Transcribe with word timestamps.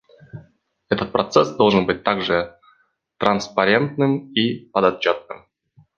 Этот 0.89 1.11
процесс 1.11 1.51
должен 1.57 1.85
быть 1.85 2.03
также 2.03 2.57
транспарентным 3.19 4.31
и 4.33 4.65
подотчетным. 4.71 5.45